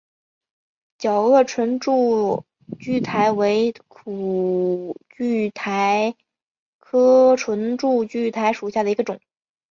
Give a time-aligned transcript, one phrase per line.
[0.97, 2.43] 角萼唇柱
[2.79, 6.15] 苣苔为苦苣苔
[6.79, 9.21] 科唇柱苣苔属下的一个种。